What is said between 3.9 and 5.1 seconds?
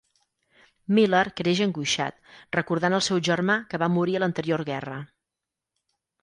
morir a l'anterior guerra.